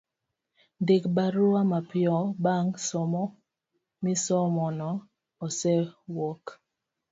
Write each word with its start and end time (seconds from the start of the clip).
Ndik 0.81 1.03
barua 1.15 1.61
mapiyo 1.71 2.17
bang' 2.43 2.73
somo 2.87 3.23
misomono 4.03 4.89
osewuok 5.45 6.43